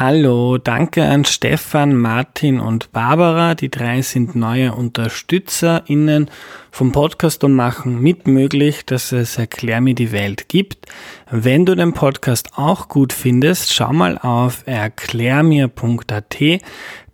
[0.00, 3.56] Hallo, danke an Stefan, Martin und Barbara.
[3.56, 6.30] Die drei sind neue UnterstützerInnen
[6.70, 10.86] vom Podcast und machen mitmöglich, dass es Erklär mir die Welt gibt.
[11.32, 16.36] Wenn du den Podcast auch gut findest, schau mal auf erklärmir.at.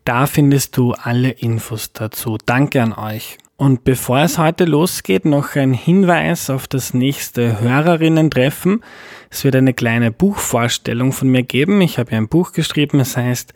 [0.05, 2.37] Da findest du alle Infos dazu.
[2.45, 3.39] Danke an euch.
[3.65, 8.83] Und bevor es heute losgeht, noch ein Hinweis auf das nächste Hörerinnen-Treffen.
[9.31, 11.81] Es wird eine kleine Buchvorstellung von mir geben.
[11.81, 13.55] Ich habe ja ein Buch geschrieben, es heißt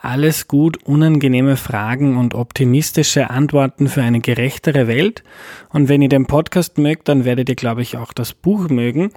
[0.00, 5.22] Alles gut, unangenehme Fragen und optimistische Antworten für eine gerechtere Welt.
[5.68, 9.10] Und wenn ihr den Podcast mögt, dann werdet ihr, glaube ich, auch das Buch mögen.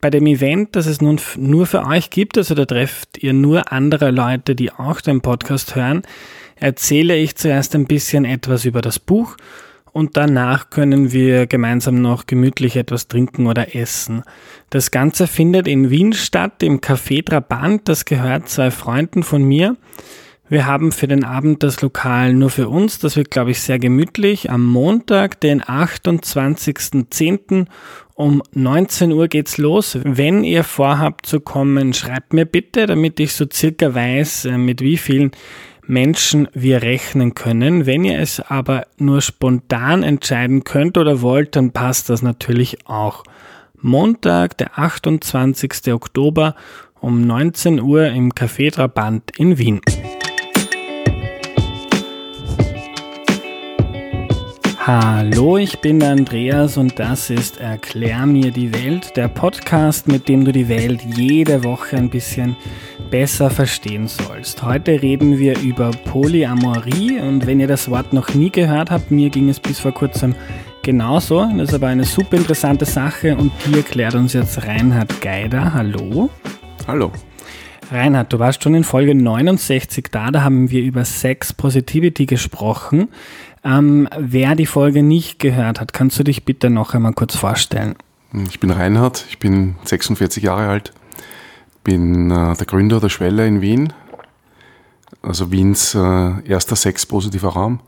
[0.00, 3.70] Bei dem Event, das es nun nur für euch gibt, also da trefft ihr nur
[3.70, 6.02] andere Leute, die auch den Podcast hören,
[6.56, 9.36] erzähle ich zuerst ein bisschen etwas über das Buch
[9.94, 14.24] und danach können wir gemeinsam noch gemütlich etwas trinken oder essen.
[14.68, 19.76] Das Ganze findet in Wien statt, im Café Trabant, das gehört zwei Freunden von mir.
[20.48, 22.98] Wir haben für den Abend das Lokal nur für uns.
[22.98, 24.50] Das wird, glaube ich, sehr gemütlich.
[24.50, 27.66] Am Montag, den 28.10.
[28.14, 29.96] um 19 Uhr geht's los.
[30.02, 34.80] Wenn ihr vorhabt zu kommen, schreibt mir bitte, damit ich so circa weiß, äh, mit
[34.80, 35.30] wie vielen
[35.86, 37.86] Menschen wir rechnen können.
[37.86, 43.24] Wenn ihr es aber nur spontan entscheiden könnt oder wollt, dann passt das natürlich auch.
[43.80, 45.92] Montag, der 28.
[45.92, 46.54] Oktober
[47.00, 49.80] um 19 Uhr im Café Trabant in Wien.
[54.86, 60.44] Hallo, ich bin Andreas und das ist Erklär mir die Welt, der Podcast, mit dem
[60.44, 62.54] du die Welt jede Woche ein bisschen
[63.10, 64.62] besser verstehen sollst.
[64.62, 69.30] Heute reden wir über Polyamorie und wenn ihr das Wort noch nie gehört habt, mir
[69.30, 70.34] ging es bis vor kurzem
[70.82, 71.48] genauso.
[71.56, 75.72] Das ist aber eine super interessante Sache und die erklärt uns jetzt Reinhard Geider.
[75.72, 76.28] Hallo.
[76.86, 77.10] Hallo.
[77.90, 83.08] Reinhard, du warst schon in Folge 69 da, da haben wir über Sex Positivity gesprochen.
[83.64, 87.94] Ähm, wer die Folge nicht gehört hat, kannst du dich bitte noch einmal kurz vorstellen?
[88.48, 90.92] Ich bin Reinhard, ich bin 46 Jahre alt,
[91.82, 93.92] bin äh, der Gründer der Schwelle in Wien,
[95.22, 97.80] also Wiens äh, erster sexpositiver Raum,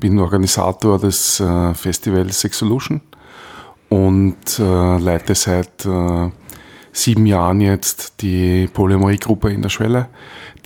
[0.00, 3.00] bin Organisator des äh, Festivals Sex Solution
[3.88, 6.30] und äh, leite seit äh,
[6.92, 10.08] sieben Jahren jetzt die Polyamorie-Gruppe in der Schwelle,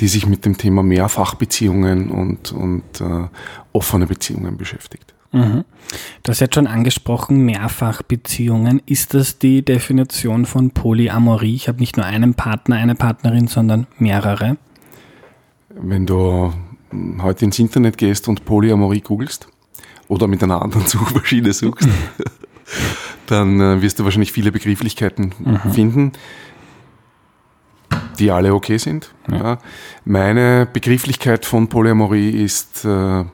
[0.01, 3.29] die sich mit dem Thema Mehrfachbeziehungen und, und äh,
[3.73, 5.15] offene Beziehungen beschäftigt.
[5.33, 5.65] Mhm.
[6.23, 8.83] Du hast jetzt schon angesprochen, Mehrfachbeziehungen.
[8.87, 11.55] Ist das die Definition von Polyamorie?
[11.55, 14.57] Ich habe nicht nur einen Partner, eine Partnerin, sondern mehrere.
[15.69, 16.53] Wenn du
[17.21, 19.49] heute ins Internet gehst und Polyamorie googelst
[20.09, 21.89] oder mit einer anderen Suchmaschine suchst,
[23.31, 25.73] dann äh, wirst du wahrscheinlich viele Begrifflichkeiten mhm.
[25.73, 26.13] finden,
[28.19, 29.15] die alle okay sind.
[29.31, 29.37] Ja.
[29.37, 29.59] Ja.
[30.05, 33.25] Meine Begrifflichkeit von Polyamorie ist, äh,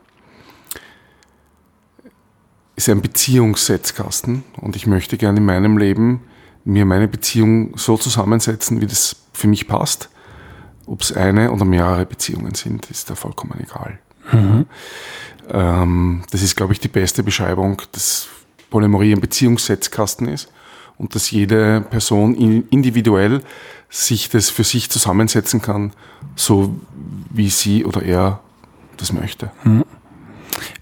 [2.76, 6.22] ist ein Beziehungssetzkasten und ich möchte gerne in meinem Leben
[6.64, 10.08] mir meine Beziehung so zusammensetzen, wie das für mich passt.
[10.86, 13.98] Ob es eine oder mehrere Beziehungen sind, ist da vollkommen egal.
[14.32, 14.66] Mhm.
[15.48, 18.28] Ähm, das ist, glaube ich, die beste Beschreibung des
[18.72, 20.50] Polymerie ein Beziehungssetzkasten ist
[20.98, 22.34] und dass jede Person
[22.70, 23.42] individuell
[23.88, 25.92] sich das für sich zusammensetzen kann,
[26.34, 26.74] so
[27.30, 28.40] wie sie oder er
[28.96, 29.52] das möchte.
[29.62, 29.84] Hm.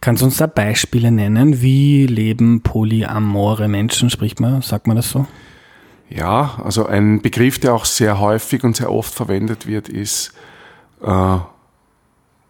[0.00, 1.60] Kannst du uns da Beispiele nennen?
[1.60, 5.26] Wie leben polyamore Menschen, spricht man, sagt man das so?
[6.08, 10.32] Ja, also ein Begriff, der auch sehr häufig und sehr oft verwendet wird, ist
[11.02, 11.38] äh,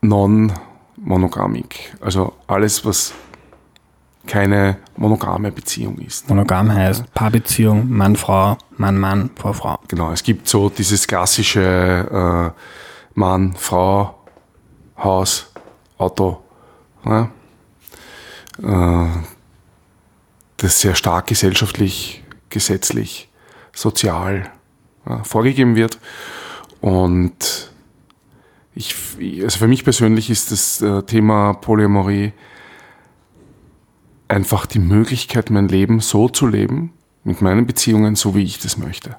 [0.00, 1.94] non-monogamik.
[2.00, 3.12] Also alles, was
[4.26, 6.28] keine monogame Beziehung ist.
[6.28, 9.78] Monogam heißt Paarbeziehung, Mann, Frau, Mann, Mann, Frau, Frau.
[9.88, 12.60] Genau, es gibt so dieses klassische äh,
[13.14, 14.14] Mann, Frau,
[14.98, 15.50] Haus,
[15.98, 16.42] Auto.
[17.04, 17.30] Ja?
[18.62, 19.08] Äh,
[20.58, 23.28] das sehr stark gesellschaftlich, gesetzlich,
[23.72, 24.50] sozial
[25.08, 25.98] ja, vorgegeben wird.
[26.80, 27.70] Und
[28.74, 28.94] ich,
[29.42, 32.32] also für mich persönlich ist das äh, Thema Polyamorie
[34.30, 36.92] einfach die Möglichkeit, mein Leben so zu leben,
[37.24, 39.16] mit meinen Beziehungen, so wie ich das möchte.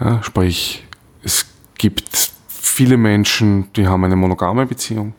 [0.00, 0.84] Ja, sprich,
[1.22, 1.46] es
[1.78, 5.14] gibt viele Menschen, die haben eine monogame Beziehung.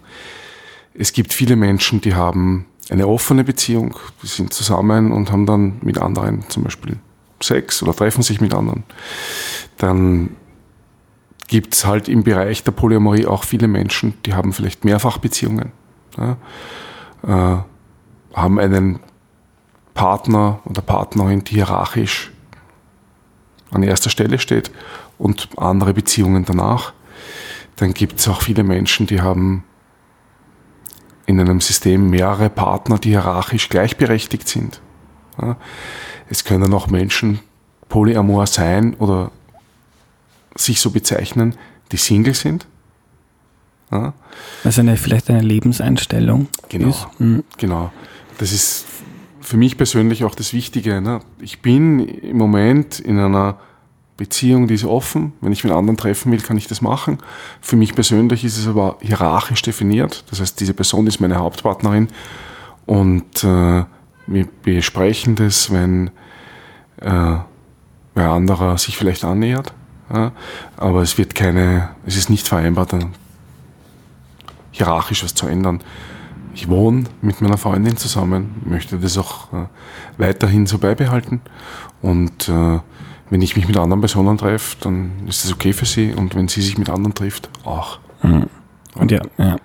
[0.94, 5.80] Es gibt viele Menschen, die haben eine offene Beziehung, die sind zusammen und haben dann
[5.82, 6.98] mit anderen zum Beispiel
[7.42, 8.84] Sex oder treffen sich mit anderen.
[9.78, 10.36] Dann
[11.48, 15.72] gibt es halt im Bereich der Polyamorie auch viele Menschen, die haben vielleicht Mehrfachbeziehungen.
[16.18, 16.38] Ja,
[17.58, 17.64] äh,
[18.34, 19.00] haben einen
[19.94, 22.32] Partner oder Partnerin, die hierarchisch
[23.72, 24.72] an erster Stelle steht
[25.18, 26.94] und andere Beziehungen danach.
[27.76, 29.64] dann gibt es auch viele Menschen, die haben
[31.26, 34.82] in einem System mehrere Partner, die hierarchisch gleichberechtigt sind.
[36.30, 37.40] Es können auch Menschen
[37.90, 39.32] polyamor sein oder
[40.56, 41.56] sich so bezeichnen,
[41.92, 42.68] die Single sind.
[44.64, 46.48] Also eine, vielleicht eine Lebenseinstellung.
[46.70, 46.96] Genau.
[47.20, 47.44] Mhm.
[47.58, 47.92] genau.
[48.38, 48.86] Das ist
[49.42, 51.02] für mich persönlich auch das Wichtige.
[51.02, 51.20] Ne?
[51.40, 53.58] Ich bin im Moment in einer
[54.18, 55.34] Beziehung, die ist offen.
[55.42, 57.18] Wenn ich mit anderen treffen will, kann ich das machen.
[57.62, 60.24] Für mich persönlich ist es aber hierarchisch definiert.
[60.30, 62.08] Das heißt, diese Person ist meine Hauptpartnerin
[62.86, 63.84] und äh,
[64.28, 66.08] wir besprechen das, wenn
[67.02, 67.38] äh,
[68.16, 69.74] wer anderer sich vielleicht annähert.
[70.14, 70.32] Ja?
[70.78, 72.96] Aber es wird keine, es ist nicht vereinbart,
[74.72, 75.82] hierarchisch was zu ändern.
[76.54, 79.66] Ich wohne mit meiner Freundin zusammen, möchte das auch äh,
[80.18, 81.42] weiterhin so beibehalten
[82.02, 82.80] und äh,
[83.30, 86.48] wenn ich mich mit anderen Personen treffe, dann ist das okay für sie und wenn
[86.48, 88.00] sie sich mit anderen trifft, auch.
[88.22, 88.48] Mhm.
[88.96, 89.56] Und ja, ja.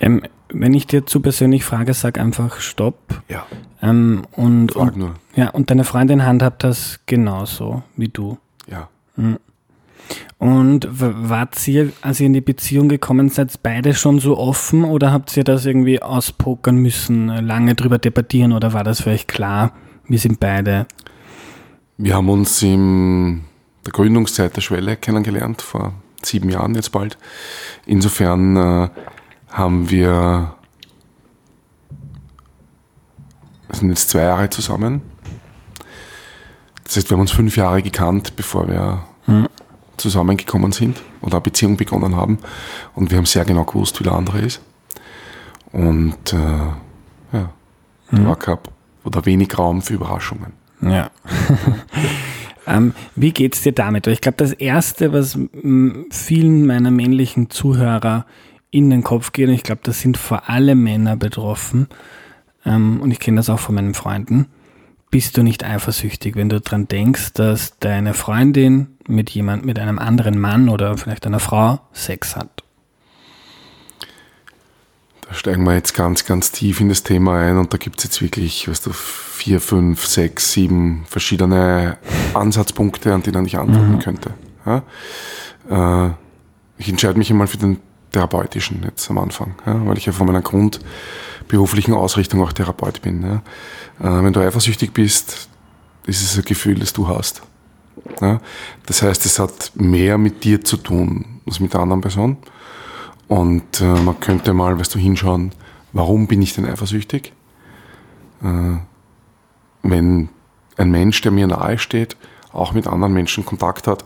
[0.00, 3.22] Ähm, wenn ich dir zu persönlich frage, sag einfach Stopp.
[3.28, 3.46] Ja.
[3.82, 5.14] Ähm, und, Frag und, nur.
[5.34, 8.38] Ja, und deine Freundin handhabt das genauso wie du.
[8.66, 8.88] Ja.
[9.16, 9.38] Mhm.
[10.38, 15.12] Und wart ihr, als ihr in die Beziehung gekommen seid, beide schon so offen oder
[15.12, 19.72] habt ihr das irgendwie auspokern müssen, lange drüber debattieren oder war das für euch klar?
[20.06, 20.86] Wir sind beide
[21.96, 23.44] wir haben uns in
[23.86, 27.18] der Gründungszeit der Schwelle kennengelernt, vor sieben Jahren jetzt bald.
[27.86, 28.88] Insofern äh,
[29.50, 30.54] haben wir,
[33.70, 35.02] sind jetzt zwei Jahre zusammen.
[36.82, 39.48] Das heißt, wir haben uns fünf Jahre gekannt, bevor wir mhm.
[39.96, 42.38] Zusammengekommen sind oder eine Beziehung begonnen haben.
[42.94, 44.60] Und wir haben sehr genau gewusst, wie der andere ist.
[45.72, 47.50] Und äh, ja,
[48.10, 48.26] mhm.
[48.26, 48.58] war kein,
[49.04, 50.52] oder wenig Raum für Überraschungen.
[50.80, 51.10] Ja.
[52.66, 54.06] ähm, wie geht's dir damit?
[54.06, 55.38] Ich glaube, das Erste, was
[56.10, 58.26] vielen meiner männlichen Zuhörer
[58.70, 61.88] in den Kopf geht, und ich glaube, das sind vor allem Männer betroffen,
[62.66, 64.46] ähm, und ich kenne das auch von meinen Freunden,
[65.14, 70.00] bist du nicht eifersüchtig, wenn du daran denkst, dass deine Freundin mit jemand, mit einem
[70.00, 72.64] anderen Mann oder vielleicht einer Frau Sex hat?
[75.20, 78.04] Da steigen wir jetzt ganz, ganz tief in das Thema ein und da gibt es
[78.06, 81.96] jetzt wirklich, weißt du, vier, fünf, sechs, sieben verschiedene
[82.34, 83.98] Ansatzpunkte, an denen ich antworten mhm.
[84.00, 84.34] könnte.
[84.66, 84.82] Ja?
[86.08, 86.10] Äh,
[86.78, 87.78] ich entscheide mich einmal für den
[88.10, 89.86] therapeutischen jetzt am Anfang, ja?
[89.86, 90.42] weil ich ja von meiner
[91.44, 93.24] grundberuflichen Ausrichtung auch Therapeut bin.
[93.24, 93.38] Äh,
[93.98, 95.48] wenn du eifersüchtig bist,
[96.06, 97.42] ist es ein Gefühl, das du hast.
[98.20, 98.40] Ja?
[98.86, 102.36] Das heißt, es hat mehr mit dir zu tun als mit der anderen Person.
[103.28, 105.52] Und äh, man könnte mal, weißt du, hinschauen,
[105.92, 107.32] warum bin ich denn eifersüchtig?
[108.42, 108.78] Äh,
[109.82, 110.28] wenn
[110.76, 112.16] ein Mensch, der mir nahe steht,
[112.52, 114.04] auch mit anderen Menschen Kontakt hat.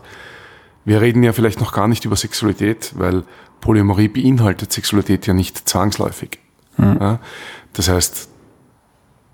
[0.85, 3.23] Wir reden ja vielleicht noch gar nicht über Sexualität, weil
[3.61, 6.39] Polyamorie beinhaltet Sexualität ja nicht zwangsläufig.
[6.79, 6.97] Mhm.
[6.99, 7.19] Ja?
[7.73, 8.29] Das heißt,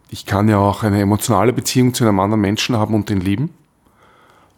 [0.10, 3.50] ich kann ja auch eine emotionale Beziehung zu einem anderen Menschen haben und den lieben,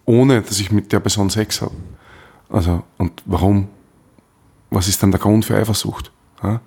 [0.05, 1.75] ohne dass ich mit der Person Sex habe.
[2.49, 3.69] Also, und warum
[4.69, 6.11] was ist dann der Grund für Eifersucht?
[6.43, 6.61] Ja?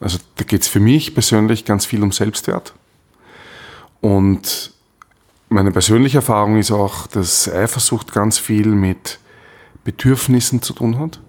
[0.00, 2.74] Also da geht es für mich persönlich ganz viel um Selbstwert.
[4.00, 4.72] Und
[5.48, 9.18] meine persönliche Erfahrung ist auch, dass Eifersucht ganz viel mit
[9.84, 11.20] Bedürfnissen zu tun hat.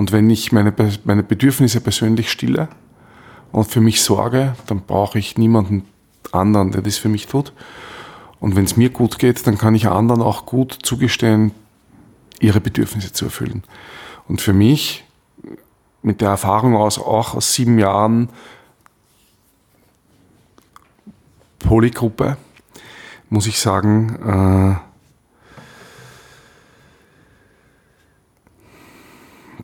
[0.00, 0.72] Und wenn ich meine,
[1.04, 2.70] meine Bedürfnisse persönlich stille
[3.52, 5.84] und für mich sorge, dann brauche ich niemanden
[6.32, 7.52] anderen, der das für mich tut.
[8.40, 11.52] Und wenn es mir gut geht, dann kann ich anderen auch gut zugestehen,
[12.40, 13.62] ihre Bedürfnisse zu erfüllen.
[14.26, 15.04] Und für mich,
[16.00, 18.30] mit der Erfahrung aus, auch aus sieben Jahren
[21.58, 22.38] Polygruppe,
[23.28, 24.89] muss ich sagen, äh,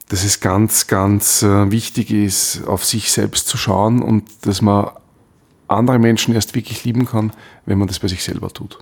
[0.09, 4.91] dass es ganz, ganz äh, wichtig ist, auf sich selbst zu schauen und dass man
[5.69, 7.33] andere Menschen erst wirklich lieben kann,
[7.65, 8.79] wenn man das bei sich selber tut.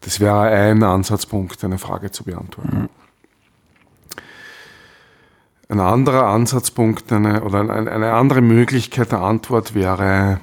[0.00, 2.88] Das wäre ein Ansatzpunkt, eine Frage zu beantworten.
[5.68, 10.40] Ein anderer Ansatzpunkt eine, oder eine andere Möglichkeit der Antwort wäre,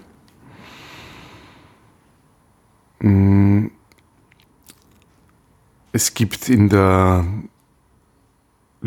[3.02, 3.72] hm,
[5.92, 7.26] es gibt in der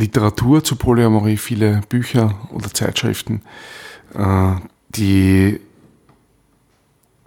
[0.00, 3.42] Literatur zu Polyamorie viele Bücher oder Zeitschriften,
[4.14, 4.54] äh,
[4.90, 5.61] die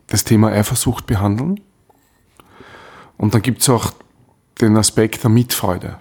[0.08, 1.60] das Thema Eifersucht behandeln
[3.18, 3.94] und dann gibt es auch
[4.60, 5.98] den Aspekt der Mitfreude.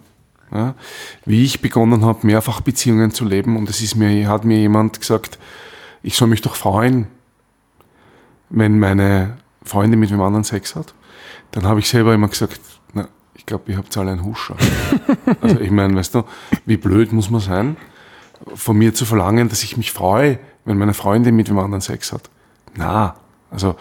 [0.52, 0.74] Ja,
[1.24, 5.00] wie ich begonnen habe, mehrfach Beziehungen zu leben und es ist mir, hat mir jemand
[5.00, 5.38] gesagt,
[6.02, 7.06] ich soll mich doch freuen,
[8.50, 10.92] wenn meine Freundin mit einem anderen Sex hat.
[11.52, 12.60] Dann habe ich selber immer gesagt,
[13.34, 14.56] ich glaube, ihr habt alle einen Huscher.
[15.40, 16.24] also ich meine, weißt du,
[16.66, 17.76] wie blöd muss man sein,
[18.54, 22.12] von mir zu verlangen, dass ich mich freue, wenn meine Freundin mit jemand anderen Sex
[22.12, 22.30] hat.
[22.74, 23.16] Na,
[23.50, 23.76] also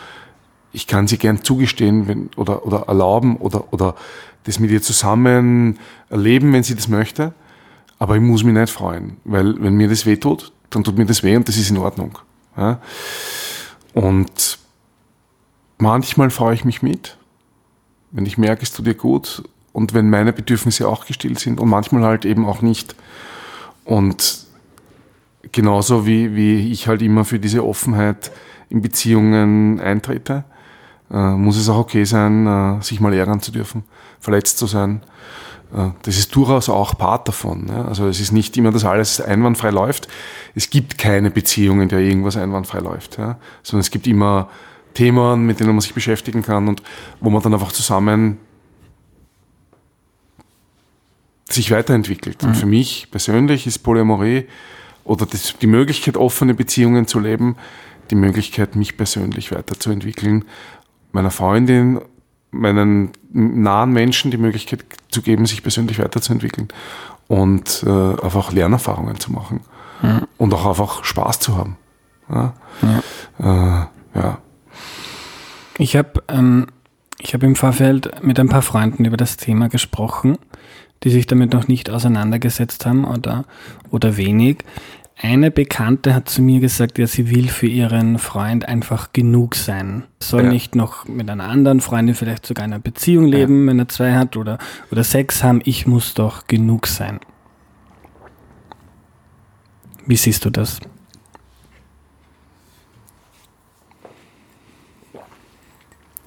[0.74, 3.96] ich kann sie gern zugestehen wenn, oder, oder erlauben oder, oder
[4.44, 5.80] das mit ihr zusammen
[6.10, 7.34] erleben, wenn sie das möchte.
[8.00, 11.06] Aber ich muss mich nicht freuen, weil wenn mir das weh tut, dann tut mir
[11.06, 12.18] das weh und das ist in Ordnung.
[12.58, 12.80] Ja?
[13.94, 14.58] Und
[15.78, 17.18] manchmal freue ich mich mit,
[18.12, 21.70] wenn ich merke, es tut dir gut und wenn meine Bedürfnisse auch gestillt sind und
[21.70, 22.96] manchmal halt eben auch nicht.
[23.86, 24.46] Und
[25.52, 28.32] genauso wie, wie ich halt immer für diese Offenheit
[28.70, 30.44] in Beziehungen eintrete,
[31.12, 33.84] äh, muss es auch okay sein, äh, sich mal ärgern zu dürfen,
[34.20, 35.02] verletzt zu sein.
[35.74, 37.70] Äh, das ist durchaus auch Part davon.
[37.70, 40.08] Also es ist nicht immer, dass alles einwandfrei läuft.
[40.56, 44.50] Es gibt keine Beziehung, in der irgendwas einwandfrei läuft, sondern es gibt immer
[44.94, 46.82] Themen, mit denen man sich beschäftigen kann und
[47.20, 48.38] wo man dann einfach zusammen
[51.50, 52.42] sich weiterentwickelt.
[52.42, 52.50] Mhm.
[52.50, 54.48] Und für mich persönlich ist Polyamorie
[55.04, 57.56] oder das, die Möglichkeit, offene Beziehungen zu leben,
[58.10, 60.46] die Möglichkeit, mich persönlich weiterzuentwickeln,
[61.12, 62.02] meiner Freundin,
[62.52, 66.68] meinen nahen Menschen die Möglichkeit zu geben, sich persönlich weiterzuentwickeln
[67.28, 69.62] und äh, einfach Lernerfahrungen zu machen
[70.02, 70.28] mhm.
[70.38, 71.78] und auch einfach Spaß zu haben.
[72.30, 72.54] Ja.
[72.82, 73.00] ja.
[73.40, 74.38] Äh, ja.
[75.82, 76.68] Ich habe ähm,
[77.24, 80.38] hab im Vorfeld mit ein paar Freunden über das Thema gesprochen,
[81.04, 83.46] die sich damit noch nicht auseinandergesetzt haben oder,
[83.90, 84.60] oder wenig.
[85.20, 90.04] Eine Bekannte hat zu mir gesagt, ja, sie will für ihren Freund einfach genug sein.
[90.20, 90.52] Soll ja.
[90.52, 93.72] nicht noch mit einer anderen Freundin vielleicht sogar in einer Beziehung leben, ja.
[93.72, 94.60] wenn er zwei hat oder,
[94.92, 95.62] oder Sex haben.
[95.66, 97.20] Ich muss doch genug sein.
[100.06, 100.80] Wie siehst du das?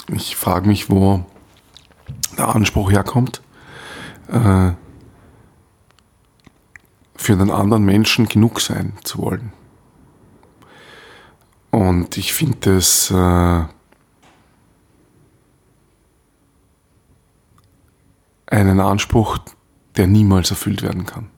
[0.09, 1.25] Ich frage mich, wo
[2.37, 3.43] der Anspruch herkommt.
[4.29, 4.73] Äh,
[7.17, 9.53] für einen anderen Menschen genug sein zu wollen.
[11.71, 13.65] Und ich finde es äh,
[18.47, 19.39] einen Anspruch,
[19.97, 21.31] der niemals erfüllt werden kann.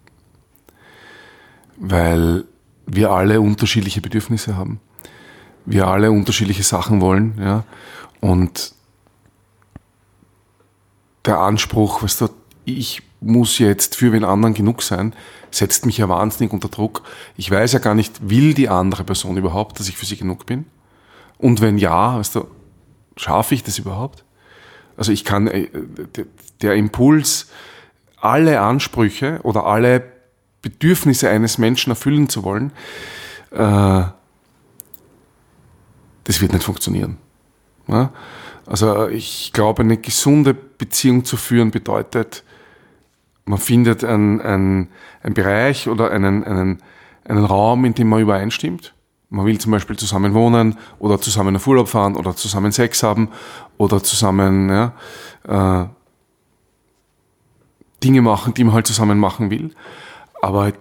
[1.76, 2.44] Weil
[2.86, 4.80] wir alle unterschiedliche Bedürfnisse haben.
[5.66, 7.64] Wir alle unterschiedliche Sachen wollen, ja.
[8.20, 8.72] Und
[11.24, 12.28] der Anspruch, weißt du,
[12.64, 15.14] ich muss jetzt für wen anderen genug sein,
[15.50, 17.02] setzt mich ja wahnsinnig unter Druck.
[17.36, 20.46] Ich weiß ja gar nicht, will die andere Person überhaupt, dass ich für sie genug
[20.46, 20.66] bin?
[21.38, 22.46] Und wenn ja, weißt du,
[23.16, 24.24] schaffe ich das überhaupt?
[24.96, 25.68] Also ich kann, äh,
[26.62, 27.48] der Impuls,
[28.20, 30.04] alle Ansprüche oder alle
[30.62, 32.72] Bedürfnisse eines Menschen erfüllen zu wollen,
[33.50, 34.04] äh,
[36.26, 37.18] das wird nicht funktionieren.
[38.66, 42.42] Also ich glaube, eine gesunde Beziehung zu führen bedeutet,
[43.44, 44.88] man findet einen, einen,
[45.22, 46.82] einen Bereich oder einen, einen,
[47.24, 48.92] einen Raum, in dem man übereinstimmt.
[49.28, 53.28] Man will zum Beispiel zusammen wohnen oder zusammen auf Urlaub fahren oder zusammen Sex haben
[53.78, 54.92] oder zusammen ja,
[55.46, 55.86] äh,
[58.02, 59.72] Dinge machen, die man halt zusammen machen will.
[60.42, 60.72] Aber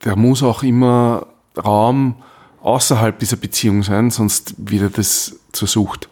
[0.00, 1.26] da muss auch immer
[1.56, 2.16] Raum
[2.62, 6.08] außerhalb dieser Beziehung sein, sonst wird das zur Sucht.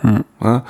[0.00, 0.24] Hm.
[0.42, 0.64] Ja?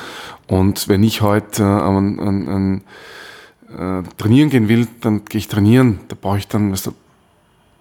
[0.47, 5.49] Und wenn ich heute äh, an, an, an äh, trainieren gehen will, dann gehe ich
[5.49, 6.01] trainieren.
[6.09, 6.95] Da brauche ich dann weißt du,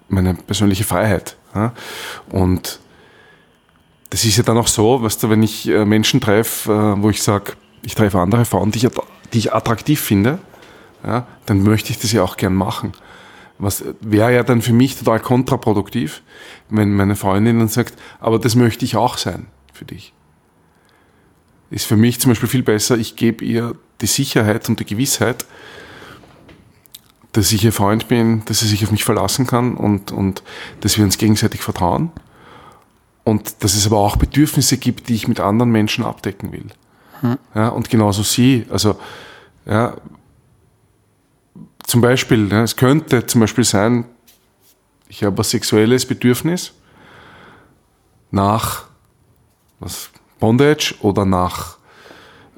[0.07, 1.35] meine persönliche Freiheit.
[1.53, 1.73] Ja?
[2.29, 2.79] Und
[4.09, 7.09] das ist ja dann auch so, weißt du, wenn ich äh, Menschen treffe, äh, wo
[7.09, 7.53] ich sage,
[7.83, 8.87] ich treffe andere Frauen, die ich,
[9.33, 10.39] die ich attraktiv finde,
[11.03, 12.91] ja, dann möchte ich das ja auch gern machen.
[13.57, 16.21] Was wäre ja dann für mich total kontraproduktiv,
[16.71, 20.13] wenn meine Freundin dann sagt, aber das möchte ich auch sein für dich.
[21.69, 25.45] Ist für mich zum Beispiel viel besser, ich gebe ihr die Sicherheit und die Gewissheit,
[27.31, 30.43] dass ich ihr Freund bin, dass sie sich auf mich verlassen kann und, und
[30.81, 32.11] dass wir uns gegenseitig vertrauen.
[33.23, 36.65] Und dass es aber auch Bedürfnisse gibt, die ich mit anderen Menschen abdecken will.
[37.21, 37.37] Hm.
[37.53, 38.65] Ja, und genauso sie.
[38.69, 38.99] Also,
[39.65, 39.95] ja,
[41.83, 44.05] zum Beispiel, ja, es könnte zum Beispiel sein,
[45.11, 46.73] ich habe ein sexuelles Bedürfnis
[48.31, 48.85] nach
[49.81, 51.77] was, Bondage oder nach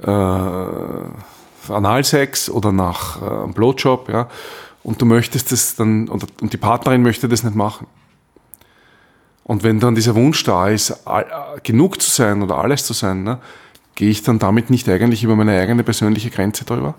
[0.01, 4.29] äh, Analsex oder nach äh, Blowjob, ja
[4.83, 7.87] und du möchtest das dann, und die Partnerin möchte das nicht machen.
[9.45, 10.93] Und wenn dann dieser Wunsch da ist,
[11.63, 13.39] genug zu sein oder alles zu sein, ne,
[13.95, 16.95] gehe ich dann damit nicht eigentlich über meine eigene persönliche Grenze drüber?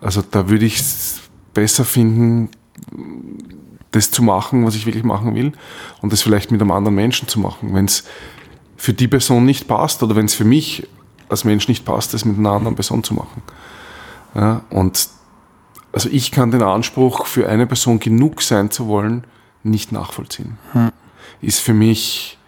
[0.00, 1.20] Also da würde ich es
[1.52, 2.48] besser finden,
[3.92, 5.52] das zu machen, was ich wirklich machen will
[6.00, 7.74] und das vielleicht mit einem anderen Menschen zu machen.
[7.74, 8.04] Wenn es
[8.76, 10.88] für die Person nicht passt oder wenn es für mich
[11.28, 13.42] als Mensch nicht passt, das mit einer anderen Person zu machen.
[14.34, 15.08] Ja, und
[15.92, 19.24] also ich kann den Anspruch, für eine Person genug sein zu wollen,
[19.64, 20.56] nicht nachvollziehen.
[20.72, 20.92] Hm.
[21.40, 22.38] Ist für mich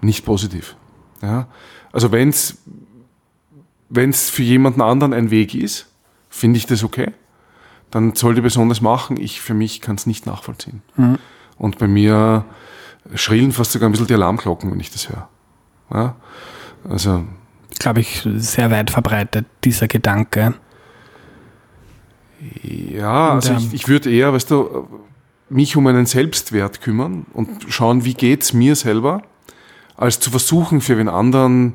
[0.00, 0.76] nicht positiv.
[1.20, 1.48] Ja?
[1.90, 5.86] Also wenn es für jemanden anderen ein Weg ist,
[6.28, 7.12] finde ich das okay.
[7.90, 9.16] Dann soll die Person das machen.
[9.18, 10.82] Ich für mich kann es nicht nachvollziehen.
[10.96, 11.18] Mhm.
[11.56, 12.44] Und bei mir
[13.14, 15.28] schrillen fast sogar ein bisschen die Alarmglocken, wenn ich das höre.
[15.92, 16.16] Ja?
[16.88, 17.24] Also
[17.78, 20.54] glaube ich, sehr weit verbreitet, dieser Gedanke.
[22.62, 24.88] Ja, also ich, ich würde eher, weißt du,
[25.48, 29.22] mich um einen Selbstwert kümmern und schauen, wie geht es mir selber,
[29.96, 31.74] als zu versuchen, für den anderen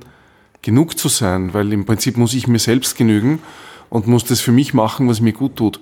[0.61, 3.39] genug zu sein, weil im Prinzip muss ich mir selbst genügen
[3.89, 5.81] und muss das für mich machen, was mir gut tut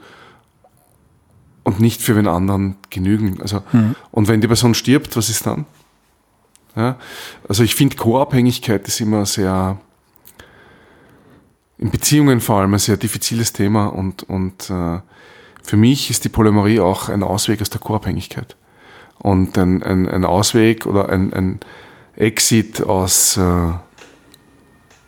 [1.72, 3.42] und nicht für den anderen genügen.
[3.42, 3.96] Also, hm.
[4.12, 5.66] Und wenn die Person stirbt, was ist dann?
[6.76, 6.98] Ja?
[7.48, 9.80] Also ich finde, Co-Abhängigkeit ist immer sehr,
[11.78, 15.00] in Beziehungen vor allem ein sehr diffiziles Thema und, und äh,
[15.64, 18.58] für mich ist die Polymerie auch ein Ausweg aus der Co-Abhängigkeit.
[19.20, 21.60] Und ein, ein, ein Ausweg oder ein, ein
[22.16, 23.72] Exit aus äh,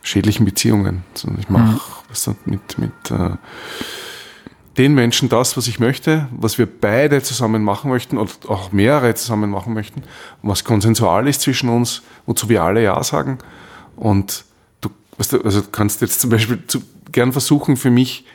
[0.01, 1.03] schädlichen Beziehungen.
[1.39, 1.81] Ich mache
[2.27, 2.35] mhm.
[2.45, 3.35] mit, mit äh,
[4.77, 9.13] den Menschen das, was ich möchte, was wir beide zusammen machen möchten und auch mehrere
[9.13, 10.03] zusammen machen möchten,
[10.41, 13.37] was konsensual ist zwischen uns, wozu wir alle Ja sagen.
[13.95, 14.45] Und
[14.81, 18.25] du, weißt du also kannst jetzt zum Beispiel zu, gern versuchen, für mich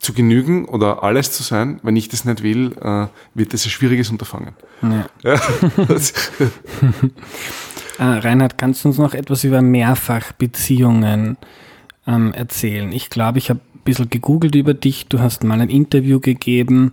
[0.00, 1.78] zu genügen oder alles zu sein.
[1.84, 4.54] Wenn ich das nicht will, äh, wird das ein schwieriges Unterfangen.
[4.82, 5.06] Ja.
[5.22, 5.34] ja.
[7.98, 11.36] äh, Reinhard, kannst du uns noch etwas über Mehrfachbeziehungen
[12.08, 12.90] ähm, erzählen?
[12.90, 15.06] Ich glaube, ich habe bisschen gegoogelt über dich.
[15.08, 16.92] Du hast mal ein Interview gegeben,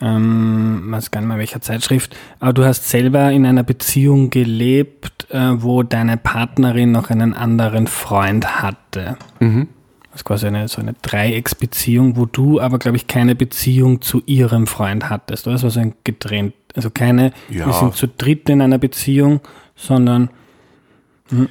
[0.00, 5.26] ähm, weiß gar nicht mehr welcher Zeitschrift, aber du hast selber in einer Beziehung gelebt,
[5.30, 9.16] äh, wo deine Partnerin noch einen anderen Freund hatte.
[9.40, 9.68] Mhm.
[10.10, 14.22] Das ist quasi eine, so eine Dreiecksbeziehung, wo du aber, glaube ich, keine Beziehung zu
[14.24, 15.46] ihrem Freund hattest.
[15.46, 15.54] Oder?
[15.54, 17.66] Das war so ein getrennt, also keine, ja.
[17.66, 19.40] wir sind zu dritt in einer Beziehung,
[19.74, 20.30] sondern.
[21.30, 21.48] Mh.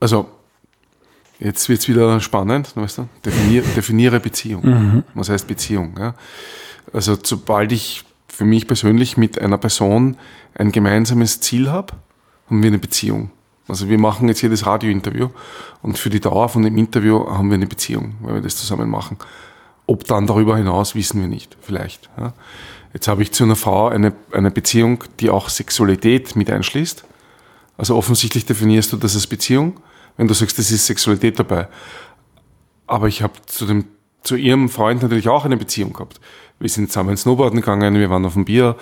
[0.00, 0.28] Also
[1.38, 3.08] Jetzt wird es wieder spannend, weißt du?
[3.24, 4.64] Definier, definiere Beziehung.
[4.64, 5.04] Mhm.
[5.14, 5.94] Was heißt Beziehung?
[5.98, 6.14] Ja?
[6.92, 10.16] Also sobald ich für mich persönlich mit einer Person
[10.54, 11.94] ein gemeinsames Ziel habe,
[12.48, 13.30] haben wir eine Beziehung.
[13.66, 15.30] Also wir machen jetzt jedes Radiointerview
[15.82, 18.90] und für die Dauer von dem Interview haben wir eine Beziehung, weil wir das zusammen
[18.90, 19.16] machen.
[19.86, 22.10] Ob dann darüber hinaus, wissen wir nicht, vielleicht.
[22.18, 22.34] Ja.
[22.92, 27.04] Jetzt habe ich zu einer Frau eine, eine Beziehung, die auch Sexualität mit einschließt.
[27.76, 29.80] Also offensichtlich definierst du das als Beziehung
[30.16, 31.68] wenn du sagst, das ist Sexualität dabei.
[32.86, 33.86] Aber ich habe zu dem
[34.24, 36.18] zu ihrem Freund natürlich auch eine Beziehung gehabt.
[36.58, 38.76] Wir sind zusammen Snowboarden gegangen, wir waren auf dem Bier,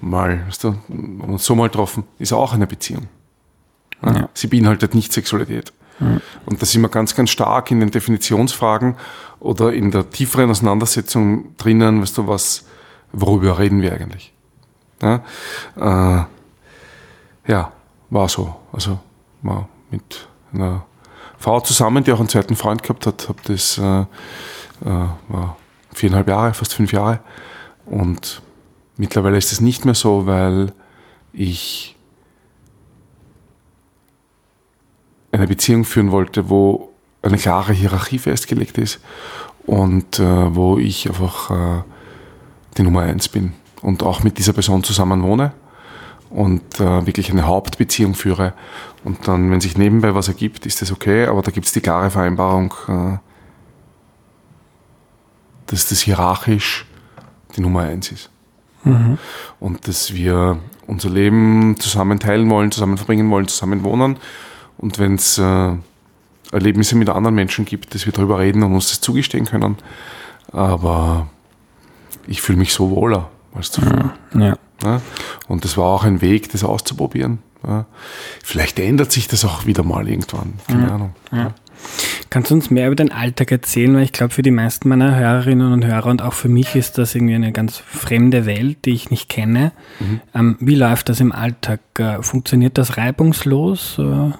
[0.00, 3.08] mal, weißt du, haben uns so mal getroffen, ist auch eine Beziehung.
[4.02, 4.12] Ja?
[4.12, 4.28] Ja.
[4.32, 5.72] Sie beinhaltet nicht Sexualität.
[6.00, 6.20] Ja.
[6.46, 8.96] Und da sind wir ganz, ganz stark in den Definitionsfragen
[9.38, 12.64] oder in der tieferen Auseinandersetzung drinnen, weißt du, was,
[13.12, 14.32] worüber reden wir eigentlich?
[15.02, 15.22] Ja,
[15.76, 16.24] äh,
[17.50, 17.72] ja
[18.08, 18.56] war so.
[18.72, 18.98] Also
[19.42, 20.84] war mit einer
[21.38, 23.28] Frau zusammen, die auch einen zweiten Freund gehabt hat.
[23.28, 24.04] Habe das äh,
[24.84, 25.56] äh, war
[25.92, 27.20] viereinhalb Jahre, fast fünf Jahre.
[27.86, 28.42] Und
[28.96, 30.72] mittlerweile ist es nicht mehr so, weil
[31.32, 31.96] ich
[35.32, 39.00] eine Beziehung führen wollte, wo eine klare Hierarchie festgelegt ist
[39.66, 41.82] und äh, wo ich einfach äh,
[42.76, 45.52] die Nummer eins bin und auch mit dieser Person zusammen wohne
[46.30, 48.54] und äh, wirklich eine Hauptbeziehung führe.
[49.04, 51.80] Und dann, wenn sich nebenbei was ergibt, ist das okay, aber da gibt es die
[51.80, 53.18] klare Vereinbarung, äh,
[55.66, 56.86] dass das hierarchisch
[57.56, 58.30] die Nummer eins ist.
[58.84, 59.18] Mhm.
[59.58, 64.16] Und dass wir unser Leben zusammen teilen wollen, zusammen verbringen wollen, zusammen wohnen.
[64.78, 65.74] Und wenn es äh,
[66.52, 69.76] Erlebnisse mit anderen Menschen gibt, dass wir darüber reden und uns das zugestehen können.
[70.52, 71.28] Aber
[72.26, 74.14] ich fühle mich so wohler als zuvor.
[74.34, 74.56] Ja.
[74.82, 75.00] Ja?
[75.48, 77.38] Und das war auch ein Weg, das auszuprobieren.
[77.66, 77.86] Ja?
[78.42, 80.54] Vielleicht ändert sich das auch wieder mal irgendwann.
[80.66, 80.94] Keine ja.
[80.94, 81.14] Ahnung.
[82.28, 83.94] Kannst du uns mehr über den Alltag erzählen?
[83.94, 86.98] Weil ich glaube, für die meisten meiner Hörerinnen und Hörer und auch für mich ist
[86.98, 89.72] das irgendwie eine ganz fremde Welt, die ich nicht kenne.
[89.98, 90.20] Mhm.
[90.34, 91.80] Ähm, wie läuft das im Alltag?
[91.98, 93.98] Äh, funktioniert das reibungslos?
[93.98, 94.30] Äh?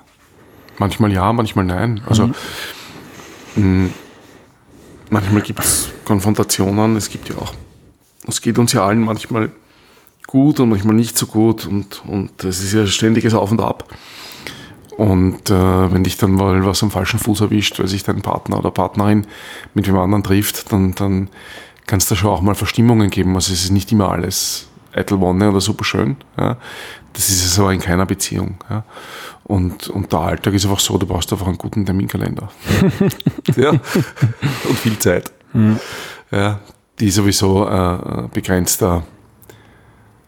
[0.79, 2.01] Manchmal ja, manchmal nein.
[2.07, 2.29] Also
[3.57, 3.85] mhm.
[3.85, 3.89] mh,
[5.11, 7.55] manchmal gibt es Konfrontationen, es gibt ja auch,
[8.27, 9.51] es geht uns ja allen manchmal
[10.27, 13.85] gut und manchmal nicht so gut und, und es ist ja ständiges Auf und Ab.
[14.97, 18.59] Und äh, wenn dich dann mal was am falschen Fuß erwischt, weil sich dein Partner
[18.59, 19.27] oder Partnerin
[19.73, 21.29] mit wem anderen trifft, dann, dann
[21.87, 23.35] kann es da schon auch mal Verstimmungen geben.
[23.35, 26.17] Also es ist nicht immer alles eitel Wonne oder super schön.
[26.39, 26.59] Ja.
[27.15, 28.57] Das ist es aber in keiner Beziehung.
[28.69, 28.85] Ja.
[29.45, 32.51] Und, und der Alltag ist einfach so, du brauchst einfach einen guten Terminkalender.
[33.57, 33.71] ja.
[33.71, 35.33] Und viel Zeit.
[35.53, 35.81] Mhm.
[36.31, 36.61] Ja,
[37.01, 39.05] die sowieso äh, begrenzter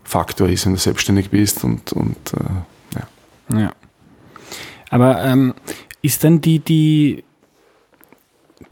[0.04, 2.98] Faktor ist, wenn du selbstständig bist und, und äh,
[3.54, 3.58] ja.
[3.60, 3.72] ja.
[4.90, 5.54] Aber ähm,
[6.02, 7.24] ist dann die, die,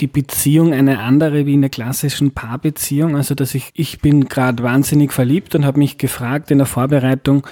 [0.00, 3.16] die Beziehung eine andere wie in der klassischen Paarbeziehung?
[3.16, 7.46] Also, dass ich, ich bin gerade wahnsinnig verliebt und habe mich gefragt in der Vorbereitung,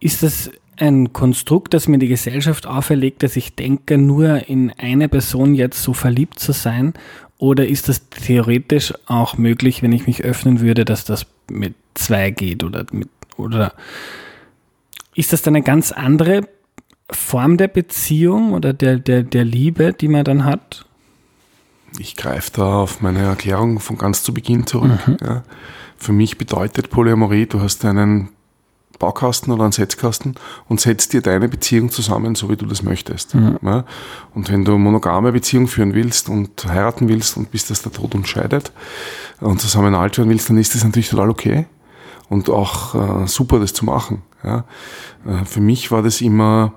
[0.00, 0.50] ist das
[0.80, 5.82] ein Konstrukt, das mir die Gesellschaft auferlegt, dass ich denke, nur in eine Person jetzt
[5.82, 6.94] so verliebt zu sein?
[7.38, 12.30] Oder ist das theoretisch auch möglich, wenn ich mich öffnen würde, dass das mit zwei
[12.30, 12.64] geht?
[12.64, 13.74] Oder, mit, oder
[15.14, 16.42] ist das dann eine ganz andere
[17.10, 20.84] Form der Beziehung oder der, der, der Liebe, die man dann hat?
[21.98, 25.06] Ich greife da auf meine Erklärung von ganz zu Beginn zurück.
[25.06, 25.16] Mhm.
[25.22, 25.42] Ja.
[25.96, 28.28] Für mich bedeutet Polyamorie, du hast einen
[28.98, 30.34] Baukasten oder einen Setzkasten
[30.68, 33.34] und setzt dir deine Beziehung zusammen, so wie du das möchtest.
[33.34, 33.58] Mhm.
[33.62, 33.84] Ja?
[34.34, 38.14] Und wenn du monogame Beziehung führen willst und heiraten willst und bis das der Tod
[38.14, 38.72] uns scheidet
[39.40, 41.66] und zusammen alt werden willst, dann ist das natürlich total okay
[42.28, 44.22] und auch äh, super, das zu machen.
[44.42, 44.64] Ja?
[45.26, 46.72] Äh, für mich war das immer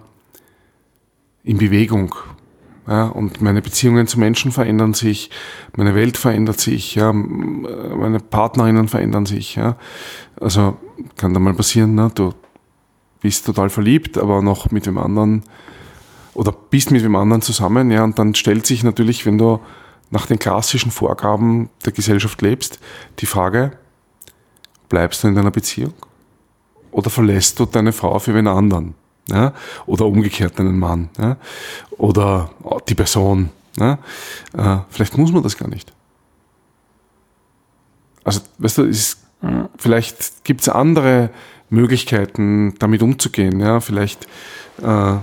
[1.44, 2.16] in Bewegung.
[2.88, 5.30] Ja, und meine Beziehungen zu Menschen verändern sich,
[5.76, 9.56] meine Welt verändert sich, ja, meine Partnerinnen verändern sich.
[9.56, 9.78] Ja.
[10.40, 10.78] Also
[11.16, 12.12] kann da mal passieren, ne?
[12.14, 12.34] du
[13.22, 15.44] bist total verliebt, aber noch mit dem anderen
[16.34, 19.60] oder bist mit dem anderen zusammen, ja, und dann stellt sich natürlich, wenn du
[20.10, 22.80] nach den klassischen Vorgaben der Gesellschaft lebst,
[23.20, 23.72] die Frage,
[24.90, 25.94] bleibst du in deiner Beziehung
[26.92, 28.96] oder verlässt du deine Frau für wen anderen?
[29.28, 29.54] Ja?
[29.86, 31.10] Oder umgekehrt einen Mann.
[31.18, 31.38] Ja?
[31.92, 32.52] Oder
[32.88, 33.50] die Person.
[33.78, 34.00] Ja?
[34.58, 35.92] Äh, vielleicht muss man das gar nicht.
[38.24, 39.20] Also, weißt du, ist,
[39.78, 41.32] vielleicht gibt es andere
[41.70, 43.60] Möglichkeiten, damit umzugehen.
[43.60, 43.80] Ja?
[43.80, 44.26] Vielleicht
[44.82, 45.16] äh,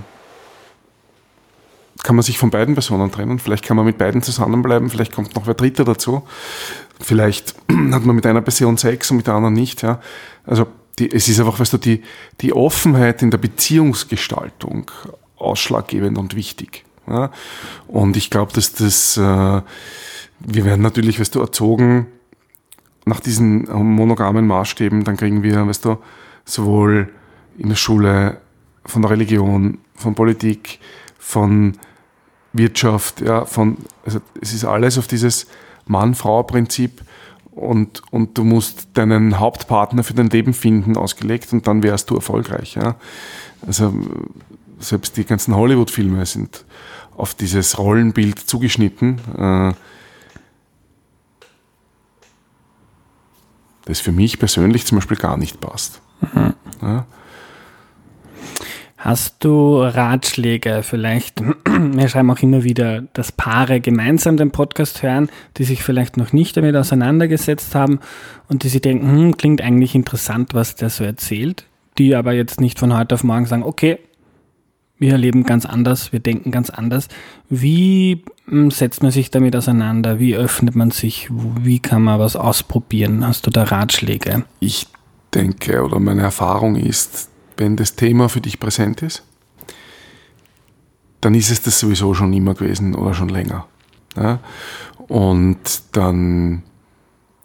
[2.03, 5.35] kann man sich von beiden Personen trennen, vielleicht kann man mit beiden zusammenbleiben, vielleicht kommt
[5.35, 6.23] noch wer Dritter dazu.
[6.99, 7.55] Vielleicht
[7.91, 9.81] hat man mit einer Person Sex und mit der anderen nicht.
[9.81, 9.99] Ja?
[10.45, 10.67] Also
[10.99, 12.01] die, es ist einfach, weißt du, die,
[12.41, 14.91] die Offenheit in der Beziehungsgestaltung
[15.37, 16.85] ausschlaggebend und wichtig.
[17.07, 17.31] Ja?
[17.87, 22.07] Und ich glaube, dass das, äh, wir werden natürlich, weißt du, erzogen
[23.05, 23.63] nach diesen
[23.95, 25.97] monogamen Maßstäben, dann kriegen wir, weißt du,
[26.45, 27.09] sowohl
[27.57, 28.41] in der Schule,
[28.85, 30.79] von der Religion, von Politik,
[31.17, 31.73] von
[32.53, 35.47] Wirtschaft, ja, von, also es ist alles auf dieses
[35.85, 37.01] Mann-Frau-Prinzip
[37.59, 42.15] und, und du musst deinen Hauptpartner für dein Leben finden, ausgelegt und dann wärst du
[42.15, 42.75] erfolgreich.
[42.75, 42.95] Ja?
[43.65, 43.93] Also
[44.79, 46.65] selbst die ganzen Hollywood-Filme sind
[47.17, 49.19] auf dieses Rollenbild zugeschnitten.
[49.37, 49.73] Äh,
[53.85, 56.01] das für mich persönlich zum Beispiel gar nicht passt.
[56.33, 56.53] Mhm.
[56.81, 57.05] Ja?
[59.01, 61.41] Hast du Ratschläge vielleicht?
[61.65, 66.33] Wir schreiben auch immer wieder, dass Paare gemeinsam den Podcast hören, die sich vielleicht noch
[66.33, 68.01] nicht damit auseinandergesetzt haben
[68.49, 71.63] und die sich denken, hm, klingt eigentlich interessant, was der so erzählt,
[71.97, 73.99] die aber jetzt nicht von heute auf morgen sagen, okay,
[74.97, 77.07] wir leben ganz anders, wir denken ganz anders.
[77.47, 80.19] Wie hm, setzt man sich damit auseinander?
[80.19, 81.29] Wie öffnet man sich?
[81.31, 83.25] Wie kann man was ausprobieren?
[83.25, 84.43] Hast du da Ratschläge?
[84.59, 84.87] Ich
[85.33, 89.23] denke oder meine Erfahrung ist, wenn das Thema für dich präsent ist,
[91.21, 93.67] dann ist es das sowieso schon immer gewesen oder schon länger.
[94.15, 94.39] Ja?
[95.07, 95.59] Und
[95.91, 96.63] dann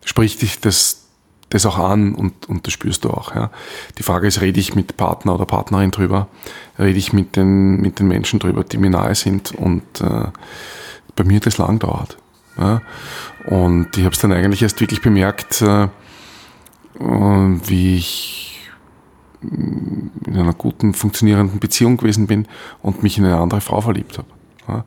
[0.04, 1.08] spricht dich das,
[1.50, 3.34] das auch an und, und das spürst du auch.
[3.34, 3.50] Ja?
[3.98, 6.28] Die Frage ist, rede ich mit Partner oder Partnerin drüber?
[6.78, 9.52] Rede ich mit den, mit den Menschen drüber, die mir nahe sind?
[9.52, 10.28] Und äh,
[11.16, 12.16] bei mir das lang dauert.
[12.56, 12.82] Ja?
[13.46, 15.88] Und ich habe es dann eigentlich erst wirklich bemerkt, äh,
[17.00, 18.53] wie ich
[20.26, 22.46] in einer guten, funktionierenden Beziehung gewesen bin
[22.82, 24.28] und mich in eine andere Frau verliebt habe.
[24.68, 24.84] Ja.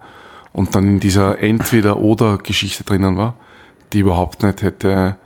[0.54, 3.36] Und dann in dieser Entweder-Oder-Geschichte drinnen war,
[3.94, 5.18] die überhaupt nicht hätte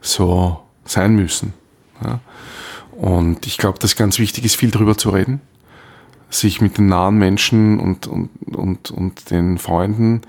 [0.00, 1.52] so sein müssen.
[2.02, 2.20] Ja.
[2.92, 5.40] Und ich glaube, dass ganz wichtig ist, viel drüber zu reden,
[6.30, 10.22] sich mit den nahen Menschen und, und, und, und den Freunden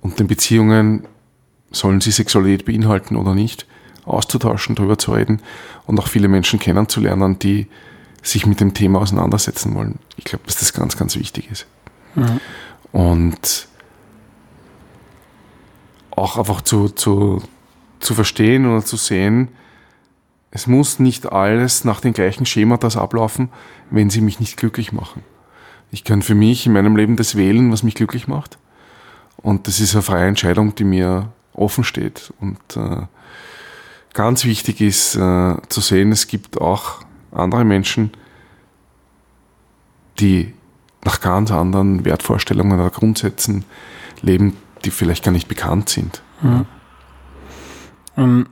[0.00, 1.04] und den Beziehungen,
[1.72, 3.66] sollen sie Sexualität beinhalten oder nicht,
[4.10, 5.40] auszutauschen, darüber zu reden
[5.86, 7.66] und auch viele Menschen kennenzulernen, die
[8.22, 9.98] sich mit dem Thema auseinandersetzen wollen.
[10.16, 11.66] Ich glaube, dass das ganz, ganz wichtig ist.
[12.14, 12.40] Mhm.
[12.92, 13.68] Und
[16.10, 17.42] auch einfach zu, zu,
[17.98, 19.48] zu verstehen oder zu sehen,
[20.50, 23.50] es muss nicht alles nach den gleichen Schematas ablaufen,
[23.90, 25.22] wenn sie mich nicht glücklich machen.
[25.92, 28.58] Ich kann für mich in meinem Leben das wählen, was mich glücklich macht.
[29.36, 32.32] Und das ist eine freie Entscheidung, die mir offen steht.
[32.40, 33.06] Und äh,
[34.14, 38.10] ganz wichtig ist äh, zu sehen, es gibt auch andere Menschen,
[40.18, 40.52] die
[41.04, 43.64] nach ganz anderen Wertvorstellungen oder Grundsätzen
[44.22, 46.22] leben, die vielleicht gar nicht bekannt sind.
[46.42, 46.66] Mhm.
[48.16, 48.46] Um,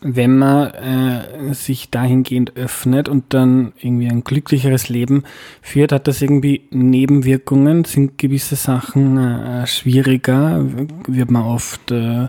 [0.00, 5.24] wenn man äh, sich dahingehend öffnet und dann irgendwie ein glücklicheres Leben
[5.62, 7.84] führt, hat das irgendwie Nebenwirkungen?
[7.84, 10.64] Sind gewisse Sachen äh, schwieriger?
[11.08, 12.28] Wird man oft, äh,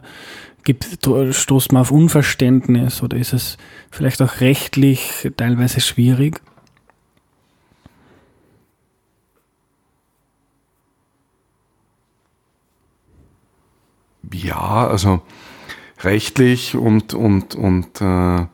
[0.67, 0.86] gibt,
[1.32, 3.58] stoßt man auf Unverständnis oder ist es
[3.89, 6.41] vielleicht auch rechtlich teilweise schwierig?
[14.34, 15.21] Ja, also
[16.01, 18.45] rechtlich und, und, und äh,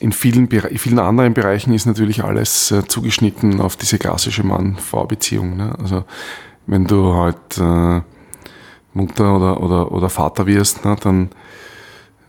[0.00, 5.56] in vielen, in vielen anderen Bereichen ist natürlich alles äh, zugeschnitten auf diese klassische Mann-Frau-Beziehung.
[5.56, 5.72] Ne?
[5.78, 6.04] Also
[6.66, 8.00] wenn du halt äh,
[8.92, 11.30] Mutter oder, oder, oder Vater wirst, ne, dann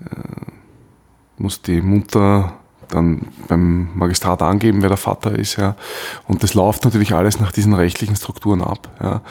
[0.06, 2.54] äh, muss die Mutter
[2.90, 5.76] dann beim Magistrat angeben, wer der Vater ist, ja.
[6.28, 9.22] Und das läuft natürlich alles nach diesen rechtlichen Strukturen ab, ja.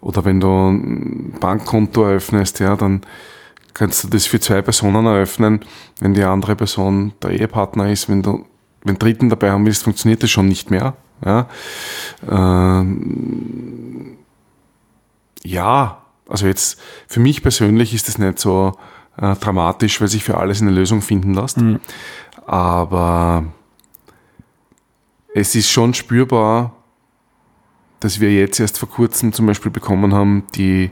[0.00, 3.00] Oder wenn du ein Bankkonto eröffnest, ja, dann
[3.74, 5.60] kannst du das für zwei Personen eröffnen.
[5.98, 8.44] Wenn die andere Person der Ehepartner ist, wenn du
[8.84, 10.94] wenn Dritten dabei haben willst, funktioniert das schon nicht mehr.
[11.24, 11.48] Ja,
[12.30, 14.18] ähm,
[15.42, 15.97] ja
[16.28, 18.78] also jetzt für mich persönlich ist das nicht so
[19.16, 21.56] äh, dramatisch, weil sich für alles eine Lösung finden lässt.
[21.56, 21.80] Mhm.
[22.46, 23.44] Aber
[25.34, 26.74] es ist schon spürbar,
[28.00, 30.90] dass wir jetzt erst vor kurzem zum Beispiel bekommen haben, die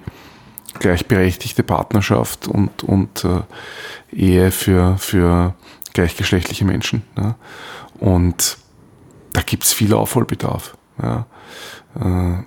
[0.78, 3.42] gleichberechtigte Partnerschaft und, und äh,
[4.12, 5.54] Ehe für, für
[5.92, 7.02] gleichgeschlechtliche Menschen.
[7.16, 7.36] Ja.
[7.98, 8.58] Und
[9.32, 10.76] da gibt es viel Aufholbedarf.
[11.02, 11.26] Ja.
[11.98, 12.42] Äh,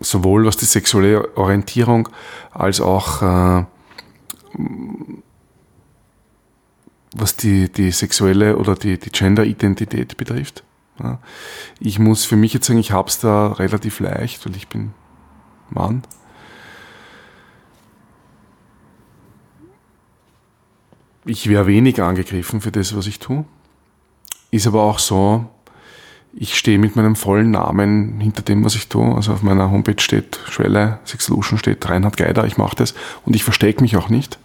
[0.00, 2.08] sowohl was die sexuelle Orientierung
[2.52, 3.64] als auch äh,
[7.14, 10.64] was die, die sexuelle oder die, die Gender-Identität betrifft.
[11.02, 11.18] Ja.
[11.78, 14.92] Ich muss für mich jetzt sagen, ich habe es da relativ leicht, weil ich bin
[15.70, 16.02] Mann.
[21.24, 23.44] Ich wäre wenig angegriffen für das, was ich tue.
[24.50, 25.48] Ist aber auch so,
[26.32, 29.14] ich stehe mit meinem vollen Namen hinter dem, was ich tue.
[29.14, 33.34] Also auf meiner Homepage steht Schwelle, Six Solution steht Reinhard Geider, ich mache das und
[33.34, 34.38] ich verstecke mich auch nicht.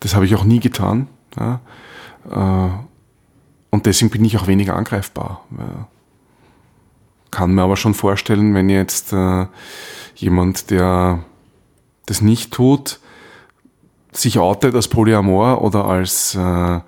[0.00, 1.08] Das habe ich auch nie getan.
[1.38, 1.60] Ja.
[2.30, 2.70] Äh,
[3.70, 5.44] und deswegen bin ich auch weniger angreifbar.
[7.30, 9.46] Kann mir aber schon vorstellen, wenn jetzt äh,
[10.14, 11.24] jemand, der
[12.06, 13.00] das nicht tut,
[14.12, 16.80] sich outet als Polyamor oder als äh,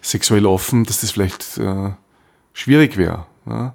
[0.00, 1.60] sexuell offen, dass das vielleicht
[2.52, 3.26] schwierig wäre.
[3.48, 3.74] Ja?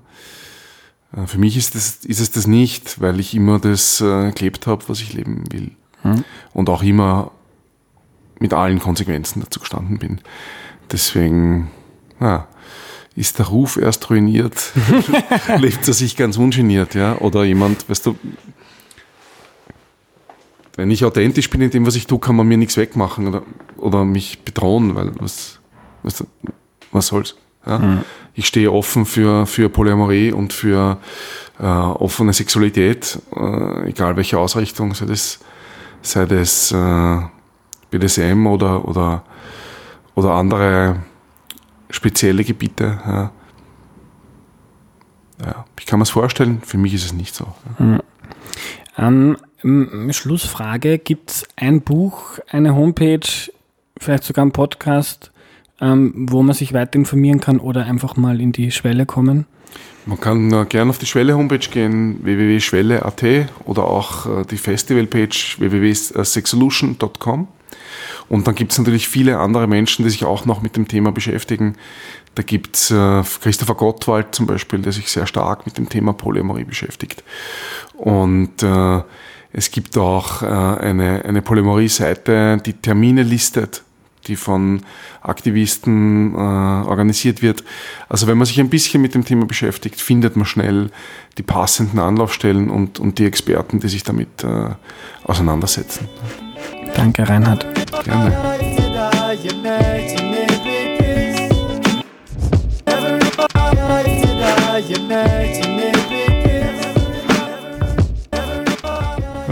[1.15, 4.67] Äh, für mich ist, das, ist es das nicht, weil ich immer das äh, gelebt
[4.67, 5.71] habe, was ich leben will.
[6.01, 6.23] Hm.
[6.53, 7.31] Und auch immer
[8.39, 10.19] mit allen Konsequenzen dazu gestanden bin.
[10.91, 11.71] Deswegen
[12.19, 12.47] ja,
[13.15, 14.73] ist der Ruf erst ruiniert,
[15.57, 16.95] lebt er sich ganz ungeniert.
[16.95, 17.17] Ja?
[17.19, 18.17] Oder jemand, weißt du,
[20.75, 23.43] wenn ich authentisch bin in dem, was ich tue, kann man mir nichts wegmachen oder,
[23.77, 25.59] oder mich bedrohen, weil was,
[26.01, 26.25] was,
[26.91, 27.35] was soll's.
[27.65, 27.79] Ja?
[27.79, 28.01] Mhm.
[28.33, 30.97] Ich stehe offen für, für Polyamorie und für
[31.59, 35.39] äh, offene Sexualität, äh, egal welche Ausrichtung, sei das,
[36.01, 37.17] sei das äh,
[37.91, 39.23] BDSM oder, oder,
[40.15, 40.97] oder andere
[41.89, 42.99] spezielle Gebiete.
[43.05, 43.31] Ja.
[45.43, 47.47] Ja, ich kann mir es vorstellen, für mich ist es nicht so.
[47.77, 48.01] Mhm.
[48.97, 49.37] Ähm,
[50.11, 53.27] Schlussfrage, gibt es ein Buch, eine Homepage,
[53.97, 55.31] vielleicht sogar ein Podcast,
[55.81, 59.45] ähm, wo man sich weiter informieren kann oder einfach mal in die Schwelle kommen?
[60.05, 63.23] Man kann äh, gerne auf die Schwelle-Homepage gehen, www.schwelle.at
[63.65, 67.47] oder auch äh, die Festival-Page www.sexolution.com.
[68.29, 71.11] Und dann gibt es natürlich viele andere Menschen, die sich auch noch mit dem Thema
[71.11, 71.75] beschäftigen.
[72.35, 76.63] Da gibt's äh, Christopher Gottwald zum Beispiel, der sich sehr stark mit dem Thema Polyamorie
[76.63, 77.23] beschäftigt.
[77.93, 79.01] Und äh,
[79.51, 83.83] es gibt auch äh, eine, eine Polymorie-Seite, die Termine listet,
[84.27, 84.81] die von
[85.21, 87.63] Aktivisten äh, organisiert wird.
[88.09, 90.89] Also wenn man sich ein bisschen mit dem Thema beschäftigt, findet man schnell
[91.37, 94.69] die passenden Anlaufstellen und, und die Experten, die sich damit äh,
[95.23, 96.07] auseinandersetzen.
[96.95, 97.65] Danke, Reinhard.
[98.03, 98.31] Gerne.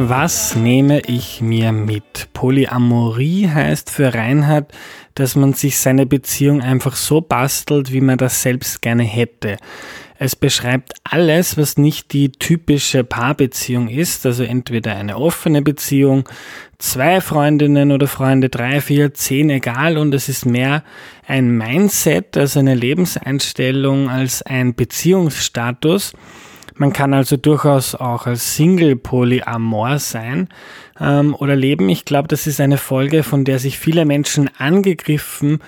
[0.03, 2.29] Was nehme ich mir mit?
[2.33, 4.73] Polyamorie heißt für Reinhard,
[5.13, 9.57] dass man sich seine Beziehung einfach so bastelt, wie man das selbst gerne hätte.
[10.17, 16.27] Es beschreibt alles, was nicht die typische Paarbeziehung ist, also entweder eine offene Beziehung,
[16.79, 20.83] zwei Freundinnen oder Freunde, drei, vier, zehn, egal, und es ist mehr
[21.27, 26.13] ein Mindset, also eine Lebenseinstellung als ein Beziehungsstatus.
[26.81, 30.49] Man kann also durchaus auch als Single polyamor sein
[30.99, 31.87] ähm, oder leben.
[31.89, 35.59] Ich glaube, das ist eine Folge, von der sich viele Menschen angegriffen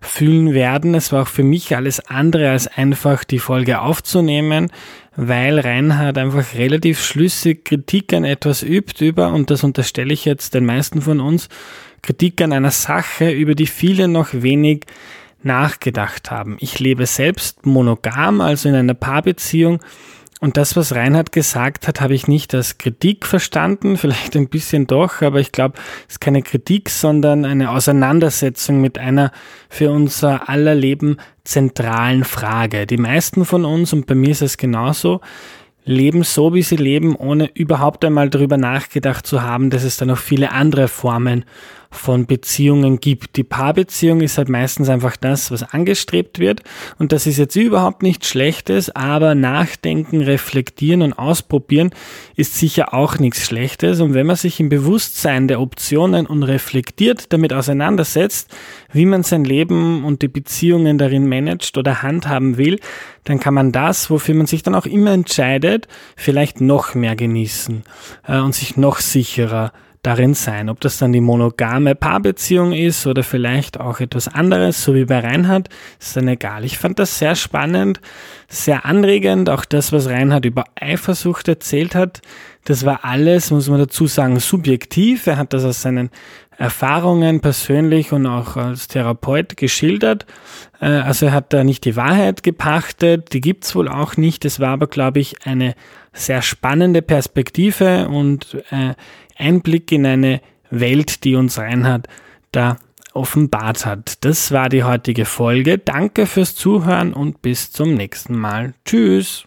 [0.00, 0.94] fühlen werden.
[0.94, 4.70] Es war auch für mich alles andere als einfach die Folge aufzunehmen,
[5.16, 10.52] weil Reinhard einfach relativ schlüssig Kritik an etwas übt über, und das unterstelle ich jetzt
[10.52, 11.48] den meisten von uns,
[12.02, 14.84] Kritik an einer Sache, über die viele noch wenig
[15.42, 16.58] nachgedacht haben.
[16.60, 19.80] Ich lebe selbst monogam, also in einer Paarbeziehung
[20.40, 24.86] und das, was Reinhard gesagt hat, habe ich nicht als Kritik verstanden, vielleicht ein bisschen
[24.86, 29.32] doch, aber ich glaube, es ist keine Kritik, sondern eine Auseinandersetzung mit einer
[29.68, 32.86] für unser aller Leben zentralen Frage.
[32.86, 35.20] Die meisten von uns, und bei mir ist es genauso,
[35.84, 40.06] leben so, wie sie leben, ohne überhaupt einmal darüber nachgedacht zu haben, dass es da
[40.06, 41.44] noch viele andere Formen
[41.90, 43.36] von Beziehungen gibt.
[43.36, 46.62] Die Paarbeziehung ist halt meistens einfach das, was angestrebt wird.
[46.98, 51.90] Und das ist jetzt überhaupt nichts Schlechtes, aber nachdenken, reflektieren und ausprobieren
[52.36, 54.00] ist sicher auch nichts Schlechtes.
[54.00, 58.54] Und wenn man sich im Bewusstsein der Optionen und reflektiert damit auseinandersetzt,
[58.92, 62.78] wie man sein Leben und die Beziehungen darin managt oder handhaben will,
[63.24, 67.82] dann kann man das, wofür man sich dann auch immer entscheidet, vielleicht noch mehr genießen
[68.26, 70.68] äh, und sich noch sicherer darin sein.
[70.70, 75.20] Ob das dann die monogame Paarbeziehung ist oder vielleicht auch etwas anderes, so wie bei
[75.20, 76.64] Reinhard, ist dann egal.
[76.64, 78.00] Ich fand das sehr spannend,
[78.48, 79.50] sehr anregend.
[79.50, 82.22] Auch das, was Reinhard über Eifersucht erzählt hat,
[82.64, 85.26] das war alles, muss man dazu sagen, subjektiv.
[85.26, 86.10] Er hat das aus seinen
[86.56, 90.26] Erfahrungen persönlich und auch als Therapeut geschildert.
[90.80, 94.44] Äh, also er hat da nicht die Wahrheit gepachtet, die gibt's wohl auch nicht.
[94.44, 95.74] Es war aber, glaube ich, eine
[96.12, 98.94] sehr spannende Perspektive und äh,
[99.40, 102.06] Einblick in eine Welt, die uns Reinhard
[102.52, 102.76] da
[103.12, 104.24] offenbart hat.
[104.24, 105.78] Das war die heutige Folge.
[105.78, 108.74] Danke fürs Zuhören und bis zum nächsten Mal.
[108.84, 109.44] Tschüss.